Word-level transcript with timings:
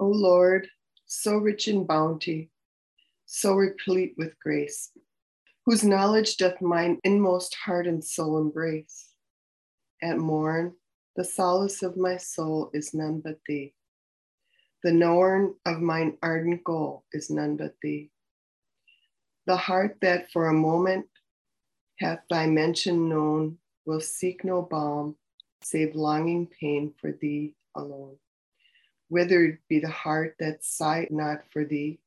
O 0.00 0.06
Lord, 0.06 0.68
so 1.06 1.38
rich 1.38 1.68
in 1.68 1.84
bounty, 1.84 2.50
so 3.26 3.54
replete 3.54 4.14
with 4.16 4.38
grace, 4.38 4.90
whose 5.66 5.82
knowledge 5.82 6.36
doth 6.36 6.60
mine 6.60 6.98
inmost 7.04 7.54
heart 7.54 7.86
and 7.86 8.04
soul 8.04 8.38
embrace. 8.38 9.08
At 10.02 10.18
morn, 10.18 10.74
the 11.16 11.24
solace 11.24 11.82
of 11.82 11.96
my 11.96 12.16
soul 12.16 12.70
is 12.72 12.94
none 12.94 13.20
but 13.20 13.38
thee. 13.46 13.74
The 14.84 14.92
knower 14.92 15.50
of 15.66 15.80
mine 15.80 16.16
ardent 16.22 16.62
goal 16.62 17.04
is 17.12 17.30
none 17.30 17.56
but 17.56 17.74
thee. 17.82 18.10
The 19.46 19.56
heart 19.56 19.96
that 20.02 20.30
for 20.30 20.46
a 20.46 20.52
moment 20.52 21.06
hath 21.98 22.20
thy 22.30 22.46
mention 22.46 23.08
known 23.08 23.58
will 23.84 24.00
seek 24.00 24.44
no 24.44 24.62
balm 24.62 25.16
save 25.62 25.94
longing 25.94 26.46
pain 26.46 26.94
for 27.00 27.12
thee 27.12 27.54
alone. 27.74 28.16
Withered 29.10 29.58
be 29.68 29.80
the 29.80 29.88
heart 29.88 30.36
that 30.38 30.64
sight 30.64 31.10
not 31.10 31.42
for 31.50 31.64
thee, 31.64 31.98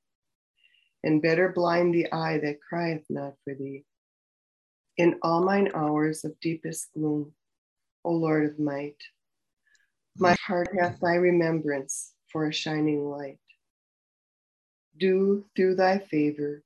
and 1.04 1.22
better 1.22 1.50
blind 1.50 1.94
the 1.94 2.12
eye 2.12 2.40
that 2.40 2.62
crieth 2.62 3.06
not 3.10 3.34
for 3.44 3.56
thee. 3.56 3.84
In 4.98 5.18
all 5.24 5.44
mine 5.44 5.72
hours 5.74 6.24
of 6.24 6.40
deepest 6.40 6.94
gloom, 6.94 7.34
O 8.04 8.12
Lord 8.12 8.46
of 8.46 8.60
might, 8.60 9.02
my 10.18 10.36
heart 10.46 10.70
hath 10.80 11.00
thy 11.00 11.16
remembrance 11.16 12.14
for 12.32 12.48
a 12.48 12.54
shining 12.54 13.10
light. 13.10 13.40
Do 14.98 15.46
through 15.56 15.76
thy 15.76 15.98
favor 15.98 16.64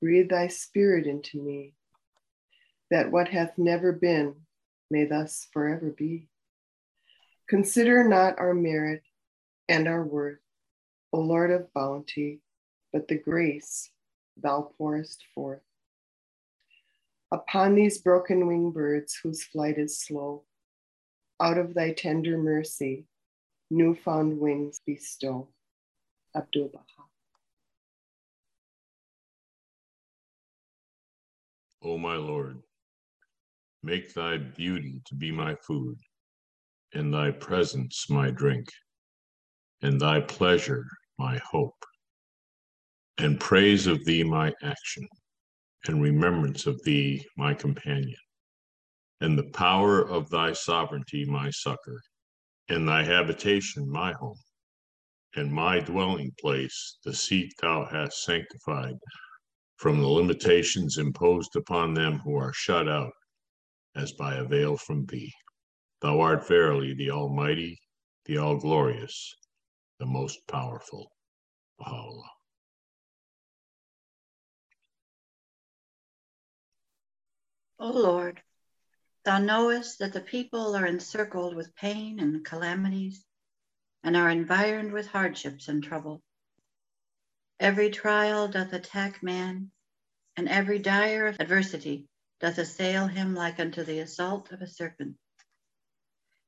breathe 0.00 0.30
thy 0.30 0.48
spirit 0.48 1.06
into 1.06 1.40
me, 1.40 1.74
that 2.90 3.10
what 3.10 3.28
hath 3.28 3.56
never 3.58 3.92
been 3.92 4.34
may 4.90 5.04
thus 5.04 5.46
forever 5.52 5.90
be. 5.90 6.28
Consider 7.48 8.02
not 8.02 8.38
our 8.38 8.54
merit 8.54 9.02
and 9.70 9.86
our 9.86 10.02
worth, 10.02 10.40
O 11.12 11.20
Lord 11.20 11.52
of 11.52 11.72
bounty, 11.72 12.40
but 12.92 13.06
the 13.06 13.16
grace 13.16 13.88
thou 14.36 14.72
pourest 14.76 15.22
forth. 15.32 15.62
Upon 17.30 17.76
these 17.76 17.98
broken 17.98 18.48
winged 18.48 18.74
birds 18.74 19.16
whose 19.22 19.44
flight 19.44 19.78
is 19.78 20.00
slow, 20.00 20.42
out 21.40 21.56
of 21.56 21.72
thy 21.72 21.92
tender 21.92 22.36
mercy, 22.36 23.06
newfound 23.70 24.40
wings 24.40 24.80
bestow. 24.84 25.48
Abdul 26.34 26.70
Baha. 26.72 27.08
O 31.84 31.96
my 31.96 32.16
Lord, 32.16 32.58
make 33.84 34.12
thy 34.14 34.36
beauty 34.36 35.00
to 35.06 35.14
be 35.14 35.30
my 35.30 35.54
food, 35.54 35.96
and 36.92 37.14
thy 37.14 37.30
presence 37.30 38.10
my 38.10 38.30
drink, 38.30 38.68
and 39.82 40.00
thy 40.00 40.20
pleasure 40.20 40.84
my 41.18 41.38
hope, 41.38 41.84
and 43.18 43.40
praise 43.40 43.86
of 43.86 44.04
thee 44.04 44.22
my 44.22 44.52
action, 44.62 45.06
and 45.86 46.02
remembrance 46.02 46.66
of 46.66 46.82
thee 46.84 47.24
my 47.36 47.54
companion, 47.54 48.18
and 49.20 49.38
the 49.38 49.50
power 49.50 50.00
of 50.00 50.28
thy 50.30 50.52
sovereignty 50.52 51.24
my 51.24 51.50
succor, 51.50 52.00
and 52.68 52.86
thy 52.86 53.02
habitation 53.02 53.88
my 53.90 54.12
home, 54.12 54.38
and 55.34 55.52
my 55.52 55.80
dwelling 55.80 56.30
place 56.40 56.98
the 57.04 57.14
seat 57.14 57.52
thou 57.60 57.84
hast 57.86 58.22
sanctified 58.22 58.94
from 59.76 59.98
the 59.98 60.06
limitations 60.06 60.98
imposed 60.98 61.56
upon 61.56 61.94
them 61.94 62.18
who 62.18 62.36
are 62.36 62.52
shut 62.52 62.86
out 62.86 63.12
as 63.94 64.12
by 64.12 64.34
a 64.34 64.44
veil 64.44 64.76
from 64.76 65.06
thee. 65.06 65.32
Thou 66.02 66.20
art 66.20 66.46
verily 66.46 66.94
the 66.94 67.10
Almighty, 67.10 67.78
the 68.26 68.36
All 68.36 68.56
Glorious, 68.56 69.34
the 70.00 70.06
Most 70.06 70.46
Powerful. 70.48 71.12
Baha'u'llah. 71.78 72.30
O 77.78 77.90
Lord, 77.90 78.40
thou 79.26 79.38
knowest 79.38 79.98
that 79.98 80.14
the 80.14 80.22
people 80.22 80.74
are 80.74 80.86
encircled 80.86 81.54
with 81.54 81.76
pain 81.76 82.18
and 82.18 82.42
calamities 82.42 83.22
and 84.02 84.16
are 84.16 84.30
environed 84.30 84.92
with 84.92 85.06
hardships 85.06 85.68
and 85.68 85.84
trouble. 85.84 86.22
Every 87.58 87.90
trial 87.90 88.48
doth 88.48 88.72
attack 88.72 89.22
man, 89.22 89.70
and 90.34 90.48
every 90.48 90.78
dire 90.78 91.36
adversity 91.38 92.08
doth 92.40 92.56
assail 92.56 93.06
him 93.06 93.34
like 93.34 93.60
unto 93.60 93.84
the 93.84 93.98
assault 93.98 94.50
of 94.50 94.62
a 94.62 94.66
serpent. 94.66 95.16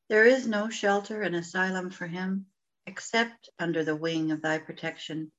There 0.09 0.25
is 0.25 0.47
no 0.47 0.71
shelter 0.71 1.21
and 1.21 1.37
asylum 1.37 1.91
for 1.91 2.07
him 2.07 2.47
except 2.87 3.49
under 3.59 3.85
the 3.85 3.97
wing 3.97 4.31
of 4.33 4.43
thy 4.43 4.59
protection, 4.59 5.31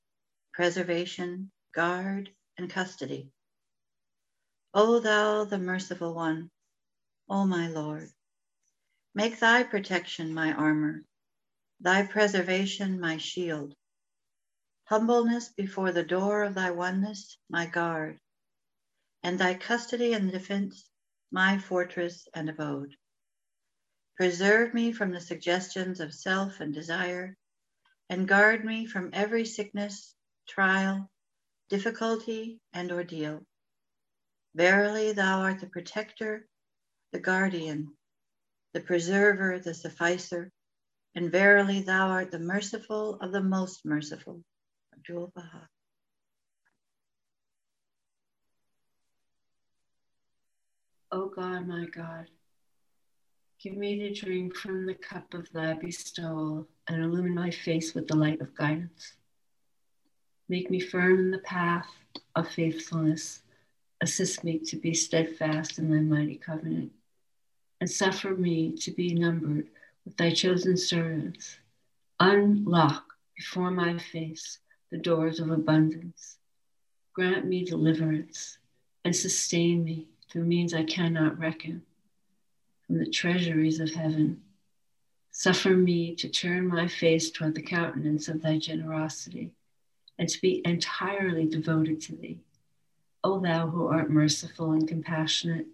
preservation, 0.52 1.50
guard, 1.74 2.30
and 2.56 2.70
custody. 2.70 3.30
O 4.72 5.00
thou, 5.00 5.44
the 5.44 5.58
merciful 5.58 6.14
one, 6.14 6.50
O 7.28 7.46
my 7.46 7.68
Lord, 7.68 8.10
make 9.14 9.38
thy 9.38 9.62
protection 9.62 10.34
my 10.34 10.52
armor, 10.52 11.04
thy 11.80 12.06
preservation 12.06 13.00
my 13.00 13.18
shield, 13.18 13.74
humbleness 14.84 15.50
before 15.50 15.92
the 15.92 16.04
door 16.04 16.44
of 16.44 16.54
thy 16.54 16.70
oneness 16.70 17.38
my 17.48 17.66
guard, 17.66 18.18
and 19.22 19.38
thy 19.38 19.54
custody 19.54 20.12
and 20.12 20.30
defense 20.30 20.88
my 21.30 21.58
fortress 21.58 22.28
and 22.34 22.50
abode. 22.50 22.94
Preserve 24.16 24.72
me 24.72 24.92
from 24.92 25.10
the 25.10 25.20
suggestions 25.20 25.98
of 25.98 26.14
self 26.14 26.60
and 26.60 26.72
desire, 26.72 27.36
and 28.08 28.28
guard 28.28 28.64
me 28.64 28.86
from 28.86 29.10
every 29.12 29.44
sickness, 29.44 30.14
trial, 30.46 31.10
difficulty, 31.68 32.60
and 32.72 32.92
ordeal. 32.92 33.44
Verily, 34.54 35.12
thou 35.12 35.40
art 35.40 35.60
the 35.60 35.66
protector, 35.66 36.46
the 37.12 37.18
guardian, 37.18 37.96
the 38.72 38.80
preserver, 38.80 39.58
the 39.58 39.74
sufficer, 39.74 40.52
and 41.16 41.32
verily, 41.32 41.80
thou 41.82 42.08
art 42.08 42.30
the 42.30 42.38
merciful 42.38 43.18
of 43.20 43.32
the 43.32 43.42
most 43.42 43.84
merciful. 43.84 44.42
Abdul 44.92 45.32
Baha. 45.34 45.68
O 51.12 51.28
God, 51.28 51.66
my 51.68 51.86
God, 51.86 52.26
give 53.64 53.78
me 53.78 53.98
to 53.98 54.12
drink 54.12 54.54
from 54.54 54.84
the 54.84 54.92
cup 54.92 55.32
of 55.32 55.50
thy 55.52 55.72
bestowal 55.72 56.68
and 56.86 57.02
illumine 57.02 57.34
my 57.34 57.50
face 57.50 57.94
with 57.94 58.06
the 58.06 58.14
light 58.14 58.38
of 58.42 58.54
guidance. 58.54 59.14
Make 60.50 60.70
me 60.70 60.80
firm 60.80 61.18
in 61.18 61.30
the 61.30 61.38
path 61.38 61.88
of 62.36 62.46
faithfulness. 62.46 63.40
Assist 64.02 64.44
me 64.44 64.58
to 64.58 64.76
be 64.76 64.92
steadfast 64.92 65.78
in 65.78 65.90
thy 65.90 66.00
mighty 66.00 66.36
covenant, 66.36 66.92
and 67.80 67.90
suffer 67.90 68.34
me 68.34 68.76
to 68.76 68.90
be 68.90 69.14
numbered 69.14 69.68
with 70.04 70.14
thy 70.18 70.30
chosen 70.30 70.76
servants. 70.76 71.56
Unlock 72.20 73.14
before 73.34 73.70
my 73.70 73.96
face 73.96 74.58
the 74.90 74.98
doors 74.98 75.40
of 75.40 75.50
abundance. 75.50 76.36
Grant 77.14 77.46
me 77.46 77.64
deliverance 77.64 78.58
and 79.06 79.16
sustain 79.16 79.82
me 79.84 80.08
through 80.30 80.44
means 80.44 80.74
I 80.74 80.84
cannot 80.84 81.38
reckon, 81.38 81.80
from 82.86 82.98
the 82.98 83.10
treasuries 83.10 83.80
of 83.80 83.92
heaven. 83.92 84.42
Suffer 85.30 85.70
me 85.70 86.14
to 86.16 86.28
turn 86.28 86.68
my 86.68 86.86
face 86.86 87.30
toward 87.30 87.54
the 87.54 87.62
countenance 87.62 88.28
of 88.28 88.42
thy 88.42 88.58
generosity 88.58 89.52
and 90.18 90.28
to 90.28 90.40
be 90.40 90.62
entirely 90.64 91.46
devoted 91.46 92.00
to 92.02 92.14
thee. 92.14 92.40
O 93.24 93.40
thou 93.40 93.68
who 93.68 93.86
art 93.86 94.10
merciful 94.10 94.72
and 94.72 94.86
compassionate 94.86 95.66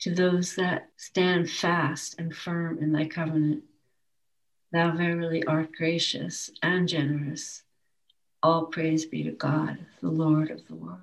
to 0.00 0.14
those 0.14 0.54
that 0.56 0.90
stand 0.96 1.50
fast 1.50 2.16
and 2.18 2.34
firm 2.34 2.78
in 2.78 2.92
thy 2.92 3.06
covenant. 3.06 3.64
Thou 4.72 4.92
verily 4.96 5.44
art 5.46 5.72
gracious 5.72 6.50
and 6.62 6.88
generous. 6.88 7.62
All 8.42 8.66
praise 8.66 9.06
be 9.06 9.22
to 9.22 9.30
God, 9.32 9.78
the 10.00 10.10
Lord 10.10 10.50
of 10.50 10.66
the 10.66 10.74
world. 10.74 10.98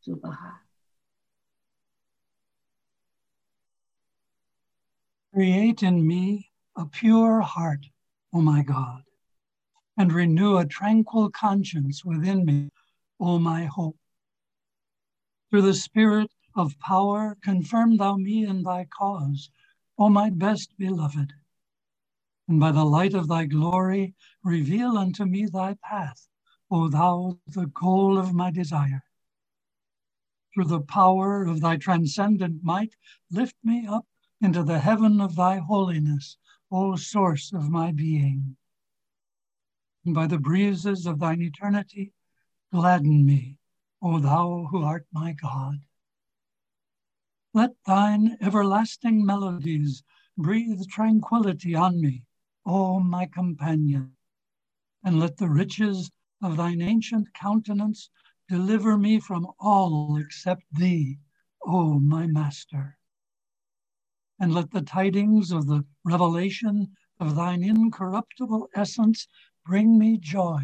Abdul 0.00 0.16
Baha. 0.16 0.60
Create 5.32 5.84
in 5.84 6.04
me 6.04 6.50
a 6.76 6.84
pure 6.86 7.40
heart, 7.40 7.86
O 8.32 8.40
my 8.40 8.64
God, 8.64 9.04
and 9.96 10.12
renew 10.12 10.56
a 10.56 10.66
tranquil 10.66 11.30
conscience 11.30 12.04
within 12.04 12.44
me, 12.44 12.68
O 13.20 13.38
my 13.38 13.64
hope. 13.66 13.96
Through 15.48 15.62
the 15.62 15.74
Spirit 15.74 16.32
of 16.56 16.76
power, 16.80 17.36
confirm 17.42 17.96
thou 17.96 18.16
me 18.16 18.44
in 18.44 18.64
thy 18.64 18.86
cause, 18.86 19.50
O 19.96 20.08
my 20.08 20.30
best 20.30 20.76
beloved. 20.76 21.32
And 22.48 22.58
by 22.58 22.72
the 22.72 22.84
light 22.84 23.14
of 23.14 23.28
thy 23.28 23.44
glory, 23.46 24.16
reveal 24.42 24.98
unto 24.98 25.24
me 25.24 25.46
thy 25.46 25.74
path, 25.74 26.26
O 26.72 26.88
thou, 26.88 27.38
the 27.46 27.66
goal 27.66 28.18
of 28.18 28.34
my 28.34 28.50
desire. 28.50 29.04
Through 30.54 30.64
the 30.64 30.80
power 30.80 31.44
of 31.44 31.60
thy 31.60 31.76
transcendent 31.76 32.64
might, 32.64 32.96
lift 33.30 33.54
me 33.62 33.86
up 33.86 34.06
into 34.40 34.62
the 34.62 34.78
heaven 34.78 35.20
of 35.20 35.36
thy 35.36 35.58
holiness, 35.58 36.38
O 36.70 36.96
source 36.96 37.52
of 37.52 37.68
my 37.68 37.92
being. 37.92 38.56
and 40.04 40.14
by 40.14 40.26
the 40.26 40.38
breezes 40.38 41.06
of 41.06 41.18
thine 41.18 41.42
eternity, 41.42 42.12
gladden 42.72 43.26
me, 43.26 43.58
O 44.00 44.18
thou 44.18 44.68
who 44.70 44.82
art 44.82 45.06
my 45.12 45.32
God. 45.32 45.80
Let 47.52 47.72
thine 47.84 48.38
everlasting 48.40 49.26
melodies 49.26 50.02
breathe 50.38 50.86
tranquility 50.88 51.74
on 51.74 52.00
me, 52.00 52.24
O 52.64 53.00
my 53.00 53.26
companion, 53.26 54.16
and 55.04 55.18
let 55.18 55.36
the 55.36 55.50
riches 55.50 56.10
of 56.42 56.56
thine 56.56 56.80
ancient 56.80 57.34
countenance 57.34 58.08
deliver 58.48 58.96
me 58.96 59.20
from 59.20 59.48
all 59.58 60.16
except 60.16 60.62
thee, 60.72 61.18
O 61.66 61.98
my 61.98 62.26
master. 62.26 62.99
And 64.40 64.54
let 64.54 64.70
the 64.70 64.80
tidings 64.80 65.52
of 65.52 65.66
the 65.66 65.84
revelation 66.04 66.96
of 67.20 67.36
thine 67.36 67.62
incorruptible 67.62 68.70
essence 68.74 69.28
bring 69.66 69.98
me 69.98 70.16
joy, 70.16 70.62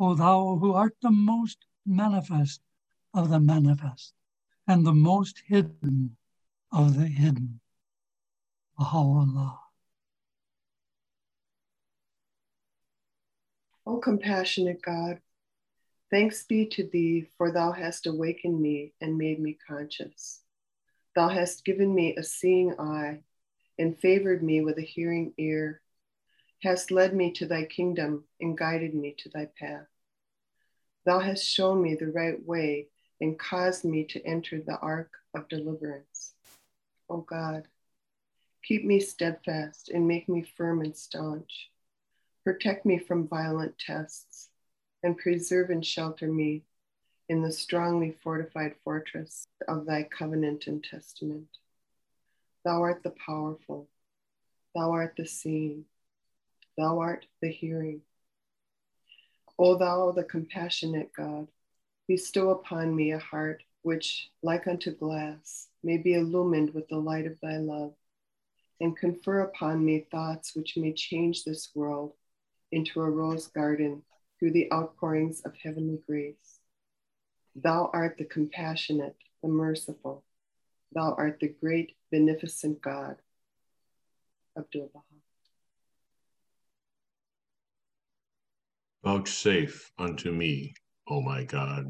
O 0.00 0.14
thou 0.14 0.58
who 0.60 0.72
art 0.72 0.96
the 1.00 1.10
most 1.10 1.64
manifest 1.86 2.60
of 3.14 3.30
the 3.30 3.40
manifest 3.40 4.14
and 4.66 4.84
the 4.84 4.92
most 4.92 5.42
hidden 5.46 6.16
of 6.72 6.98
the 6.98 7.06
hidden. 7.06 7.60
Baha'u'llah. 8.78 9.58
O 13.86 13.98
compassionate 13.98 14.82
God, 14.82 15.20
thanks 16.10 16.44
be 16.44 16.66
to 16.66 16.86
thee, 16.86 17.28
for 17.38 17.50
thou 17.50 17.72
hast 17.72 18.06
awakened 18.06 18.60
me 18.60 18.92
and 19.00 19.16
made 19.16 19.40
me 19.40 19.56
conscious. 19.66 20.42
Thou 21.18 21.26
hast 21.26 21.64
given 21.64 21.92
me 21.92 22.14
a 22.14 22.22
seeing 22.22 22.78
eye 22.78 23.24
and 23.76 23.98
favored 23.98 24.40
me 24.40 24.60
with 24.60 24.78
a 24.78 24.82
hearing 24.82 25.34
ear, 25.36 25.80
hast 26.62 26.92
led 26.92 27.12
me 27.12 27.32
to 27.32 27.44
thy 27.44 27.64
kingdom 27.64 28.22
and 28.40 28.56
guided 28.56 28.94
me 28.94 29.16
to 29.18 29.28
thy 29.28 29.46
path. 29.58 29.88
Thou 31.04 31.18
hast 31.18 31.44
shown 31.44 31.82
me 31.82 31.96
the 31.96 32.12
right 32.12 32.40
way 32.46 32.86
and 33.20 33.36
caused 33.36 33.84
me 33.84 34.04
to 34.04 34.24
enter 34.24 34.60
the 34.60 34.78
ark 34.78 35.10
of 35.34 35.48
deliverance. 35.48 36.34
O 37.10 37.16
God, 37.16 37.66
keep 38.62 38.84
me 38.84 39.00
steadfast 39.00 39.88
and 39.88 40.06
make 40.06 40.28
me 40.28 40.46
firm 40.56 40.82
and 40.82 40.96
staunch. 40.96 41.68
Protect 42.44 42.86
me 42.86 42.96
from 42.96 43.26
violent 43.26 43.76
tests 43.76 44.50
and 45.02 45.18
preserve 45.18 45.70
and 45.70 45.84
shelter 45.84 46.28
me 46.28 46.62
in 47.28 47.42
the 47.42 47.52
strongly 47.52 48.16
fortified 48.22 48.74
fortress 48.82 49.46
of 49.66 49.84
thy 49.84 50.02
covenant 50.02 50.66
and 50.66 50.82
testament. 50.82 51.48
Thou 52.64 52.82
art 52.82 53.02
the 53.02 53.14
powerful, 53.26 53.88
thou 54.74 54.92
art 54.92 55.14
the 55.16 55.26
seeing, 55.26 55.84
thou 56.76 56.98
art 56.98 57.26
the 57.40 57.48
hearing. 57.48 58.00
O 59.58 59.76
thou, 59.76 60.12
the 60.12 60.24
compassionate 60.24 61.12
God, 61.12 61.48
bestow 62.06 62.50
upon 62.50 62.94
me 62.94 63.12
a 63.12 63.18
heart 63.18 63.62
which, 63.82 64.30
like 64.42 64.66
unto 64.66 64.94
glass, 64.94 65.68
may 65.82 65.98
be 65.98 66.14
illumined 66.14 66.74
with 66.74 66.88
the 66.88 66.96
light 66.96 67.26
of 67.26 67.38
thy 67.40 67.56
love, 67.58 67.94
and 68.80 68.96
confer 68.96 69.40
upon 69.40 69.84
me 69.84 70.06
thoughts 70.10 70.54
which 70.54 70.76
may 70.76 70.92
change 70.92 71.44
this 71.44 71.70
world 71.74 72.12
into 72.70 73.00
a 73.00 73.10
rose 73.10 73.48
garden 73.48 74.02
through 74.38 74.52
the 74.52 74.70
outpourings 74.72 75.40
of 75.40 75.54
heavenly 75.56 75.98
grace. 76.06 76.57
Thou 77.62 77.90
art 77.92 78.18
the 78.18 78.24
compassionate, 78.24 79.16
the 79.42 79.48
merciful. 79.48 80.22
Thou 80.92 81.14
art 81.14 81.38
the 81.40 81.48
great, 81.48 81.96
beneficent 82.10 82.80
God. 82.80 83.16
Abdul 84.56 84.90
Baha. 84.94 85.04
Vouchsafe 89.02 89.90
unto 89.98 90.30
me, 90.30 90.72
O 91.08 91.20
my 91.20 91.42
God, 91.42 91.86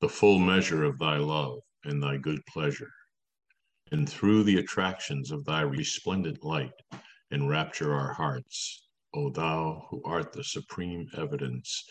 the 0.00 0.08
full 0.08 0.40
measure 0.40 0.82
of 0.82 0.98
thy 0.98 1.16
love 1.16 1.60
and 1.84 2.02
thy 2.02 2.16
good 2.16 2.44
pleasure, 2.46 2.92
and 3.92 4.08
through 4.08 4.42
the 4.42 4.58
attractions 4.58 5.30
of 5.30 5.44
thy 5.44 5.60
resplendent 5.60 6.42
light, 6.42 6.72
enrapture 7.30 7.94
our 7.94 8.12
hearts, 8.12 8.88
O 9.14 9.30
thou 9.30 9.86
who 9.90 10.02
art 10.04 10.32
the 10.32 10.42
supreme 10.42 11.06
evidence 11.16 11.84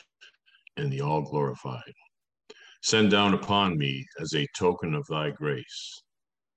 and 0.75 0.91
the 0.91 1.01
all 1.01 1.21
glorified. 1.21 1.93
Send 2.81 3.11
down 3.11 3.33
upon 3.33 3.77
me 3.77 4.05
as 4.19 4.33
a 4.33 4.47
token 4.55 4.93
of 4.93 5.07
thy 5.07 5.31
grace, 5.31 6.03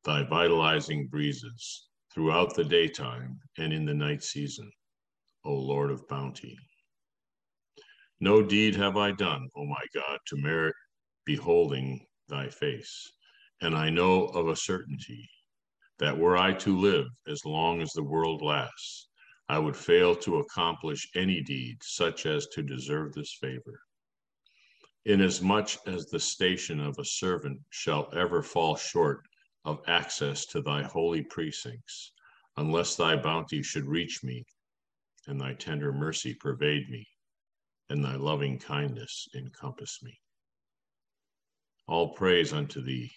thy 0.04 0.22
vitalizing 0.22 1.08
breezes 1.08 1.88
throughout 2.12 2.54
the 2.54 2.64
daytime 2.64 3.40
and 3.58 3.72
in 3.72 3.84
the 3.84 3.94
night 3.94 4.22
season, 4.22 4.70
O 5.44 5.54
Lord 5.54 5.90
of 5.90 6.06
bounty. 6.08 6.56
No 8.20 8.42
deed 8.42 8.76
have 8.76 8.96
I 8.96 9.12
done, 9.12 9.48
O 9.56 9.64
my 9.64 9.84
God, 9.94 10.18
to 10.26 10.36
merit 10.36 10.74
beholding 11.24 12.06
thy 12.28 12.48
face, 12.48 13.10
and 13.60 13.74
I 13.74 13.88
know 13.88 14.26
of 14.26 14.48
a 14.48 14.56
certainty 14.56 15.28
that 15.98 16.18
were 16.18 16.36
I 16.36 16.52
to 16.54 16.78
live 16.78 17.06
as 17.26 17.44
long 17.44 17.80
as 17.80 17.92
the 17.92 18.02
world 18.02 18.42
lasts, 18.42 19.08
I 19.48 19.58
would 19.58 19.76
fail 19.76 20.14
to 20.16 20.38
accomplish 20.38 21.08
any 21.14 21.42
deed 21.42 21.78
such 21.82 22.26
as 22.26 22.46
to 22.48 22.62
deserve 22.62 23.12
this 23.12 23.36
favor. 23.40 23.80
Inasmuch 25.06 25.70
as 25.86 26.06
the 26.06 26.20
station 26.20 26.78
of 26.78 26.98
a 26.98 27.04
servant 27.06 27.62
shall 27.70 28.10
ever 28.14 28.42
fall 28.42 28.76
short 28.76 29.26
of 29.64 29.82
access 29.88 30.44
to 30.46 30.60
thy 30.60 30.82
holy 30.82 31.22
precincts, 31.22 32.12
unless 32.58 32.96
thy 32.96 33.16
bounty 33.16 33.62
should 33.62 33.86
reach 33.86 34.22
me, 34.22 34.44
and 35.26 35.40
thy 35.40 35.54
tender 35.54 35.90
mercy 35.90 36.34
pervade 36.34 36.90
me, 36.90 37.08
and 37.88 38.04
thy 38.04 38.14
loving 38.14 38.58
kindness 38.58 39.26
encompass 39.34 40.02
me. 40.02 40.20
All 41.88 42.12
praise 42.12 42.52
unto 42.52 42.82
thee, 42.82 43.10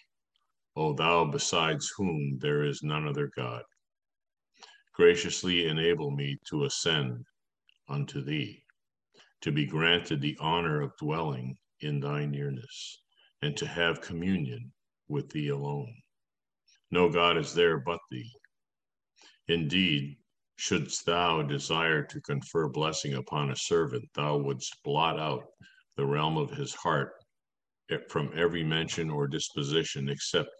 O 0.74 0.94
thou 0.94 1.26
besides 1.26 1.92
whom 1.98 2.38
there 2.38 2.64
is 2.64 2.82
none 2.82 3.06
other 3.06 3.30
God 3.36 3.62
graciously 4.94 5.66
enable 5.66 6.10
me 6.10 6.38
to 6.46 6.64
ascend 6.64 7.26
unto 7.88 8.22
thee, 8.22 8.64
to 9.42 9.52
be 9.52 9.66
granted 9.66 10.22
the 10.22 10.38
honor 10.40 10.80
of 10.80 10.96
dwelling 10.96 11.58
in 11.80 12.00
thy 12.00 12.24
nearness, 12.24 13.02
and 13.42 13.56
to 13.56 13.66
have 13.66 14.00
communion 14.00 14.72
with 15.08 15.30
thee 15.30 15.48
alone. 15.48 15.94
No 16.90 17.08
God 17.08 17.36
is 17.36 17.54
there 17.54 17.78
but 17.78 18.00
thee. 18.10 18.32
Indeed, 19.48 20.16
shouldst 20.56 21.04
thou 21.04 21.42
desire 21.42 22.04
to 22.04 22.20
confer 22.20 22.68
blessing 22.68 23.14
upon 23.14 23.50
a 23.50 23.56
servant, 23.56 24.04
thou 24.14 24.38
wouldst 24.38 24.82
blot 24.84 25.18
out 25.18 25.44
the 25.96 26.06
realm 26.06 26.36
of 26.36 26.50
his 26.50 26.74
heart 26.74 27.12
from 28.08 28.32
every 28.34 28.64
mention 28.64 29.10
or 29.10 29.26
disposition 29.26 30.08
except 30.08 30.50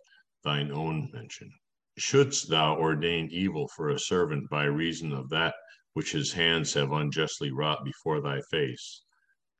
thine 0.43 0.71
own 0.71 1.11
mention 1.13 1.51
shouldst 1.97 2.49
thou 2.49 2.77
ordain 2.77 3.29
evil 3.31 3.69
for 3.69 3.91
a 3.91 3.99
servant 3.99 4.49
by 4.51 4.65
reason 4.65 5.13
of 5.13 5.29
that 5.31 5.55
which 5.93 6.11
his 6.11 6.33
hands 6.33 6.75
have 6.75 6.91
unjustly 6.91 7.53
wrought 7.53 7.85
before 7.85 8.21
thy 8.21 8.41
face, 8.51 9.03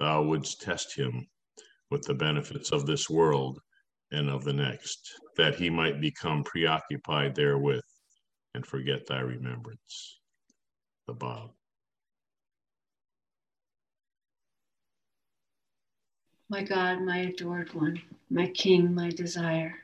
thou 0.01 0.21
wouldst 0.23 0.61
test 0.61 0.97
him 0.97 1.27
with 1.91 2.03
the 2.03 2.15
benefits 2.15 2.73
of 2.73 2.87
this 2.87 3.09
world 3.09 3.61
and 4.13 4.29
of 4.29 4.45
the 4.45 4.53
next, 4.53 5.15
that 5.37 5.57
he 5.57 5.71
might 5.71 6.01
become 6.01 6.45
preoccupied 6.45 7.35
therewith 7.35 7.85
and 8.55 8.67
forget 8.67 9.07
thy 9.07 9.21
remembrance. 9.21 10.21
The 11.07 11.15
Bab. 11.15 11.51
My 16.49 16.63
God, 16.63 17.01
my 17.03 17.19
adored 17.19 17.75
one, 17.75 18.01
my 18.31 18.47
King, 18.49 18.95
my 18.95 19.11
desire 19.11 19.75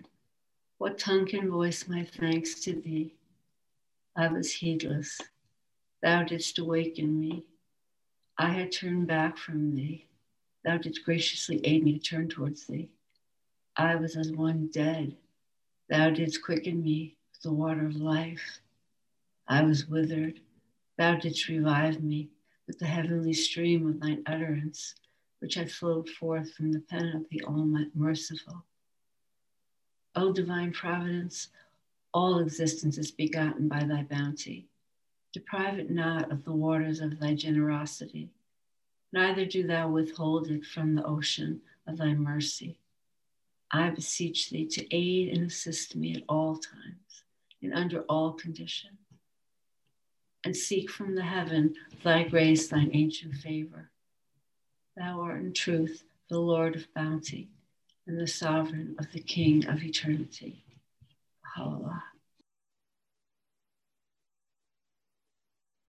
what 0.80 0.96
tongue 0.96 1.26
can 1.26 1.50
voice 1.50 1.86
my 1.88 2.04
thanks 2.04 2.58
to 2.60 2.72
thee? 2.72 3.12
I 4.16 4.28
was 4.28 4.50
heedless. 4.50 5.20
Thou 6.02 6.22
didst 6.22 6.58
awaken 6.58 7.20
me. 7.20 7.44
I 8.38 8.48
had 8.48 8.72
turned 8.72 9.06
back 9.06 9.36
from 9.36 9.74
thee. 9.74 10.06
Thou 10.64 10.76
didst 10.78 11.04
graciously 11.04 11.60
aid 11.64 11.84
me 11.84 11.98
to 11.98 11.98
turn 11.98 12.28
towards 12.28 12.66
thee. 12.66 12.90
I 13.76 13.96
was 13.96 14.16
as 14.16 14.32
one 14.32 14.68
dead. 14.68 15.16
Thou 15.88 16.10
didst 16.10 16.42
quicken 16.42 16.82
me 16.82 17.16
with 17.32 17.42
the 17.42 17.52
water 17.52 17.86
of 17.86 17.96
life. 17.96 18.60
I 19.48 19.62
was 19.62 19.88
withered. 19.88 20.40
Thou 20.98 21.16
didst 21.16 21.48
revive 21.48 22.02
me 22.02 22.28
with 22.66 22.78
the 22.78 22.86
heavenly 22.86 23.32
stream 23.32 23.88
of 23.88 24.00
thine 24.00 24.22
utterance, 24.26 24.94
which 25.40 25.54
had 25.54 25.72
flowed 25.72 26.08
forth 26.08 26.52
from 26.52 26.72
the 26.72 26.80
pen 26.80 27.16
of 27.16 27.28
the 27.30 27.42
All 27.42 27.66
Merciful. 27.94 28.64
O 30.14 30.32
divine 30.32 30.72
providence, 30.72 31.48
all 32.12 32.40
existence 32.40 32.98
is 32.98 33.10
begotten 33.10 33.68
by 33.68 33.84
thy 33.84 34.02
bounty. 34.02 34.68
Deprive 35.32 35.78
it 35.78 35.90
not 35.90 36.30
of 36.30 36.44
the 36.44 36.52
waters 36.52 37.00
of 37.00 37.18
thy 37.18 37.34
generosity, 37.34 38.30
neither 39.12 39.44
do 39.44 39.66
thou 39.66 39.88
withhold 39.88 40.50
it 40.50 40.64
from 40.64 40.94
the 40.94 41.04
ocean 41.04 41.60
of 41.86 41.98
thy 41.98 42.14
mercy. 42.14 42.78
I 43.70 43.90
beseech 43.90 44.50
thee 44.50 44.66
to 44.66 44.94
aid 44.94 45.36
and 45.36 45.46
assist 45.46 45.94
me 45.96 46.16
at 46.16 46.24
all 46.28 46.56
times 46.56 47.24
and 47.62 47.74
under 47.74 48.02
all 48.02 48.32
conditions, 48.32 48.98
and 50.44 50.56
seek 50.56 50.90
from 50.90 51.14
the 51.14 51.22
heaven 51.22 51.74
thy 52.02 52.24
grace, 52.24 52.68
thine 52.68 52.90
ancient 52.94 53.34
favor, 53.34 53.90
Thou 54.96 55.20
art 55.20 55.40
in 55.40 55.52
truth 55.52 56.04
the 56.28 56.38
Lord 56.38 56.76
of 56.76 56.92
bounty 56.94 57.48
and 58.06 58.18
the 58.18 58.26
sovereign 58.26 58.96
of 58.98 59.12
the 59.12 59.20
King 59.20 59.66
of 59.66 59.82
eternity. 59.82 60.64